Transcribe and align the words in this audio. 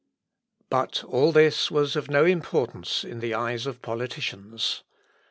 ]But 0.71 1.03
all 1.03 1.31
this 1.31 1.69
was 1.69 1.95
of 1.95 2.09
no 2.09 2.25
importance 2.25 3.03
in 3.03 3.19
the 3.19 3.35
eyes 3.35 3.67
of 3.67 3.83
politicians. 3.83 4.81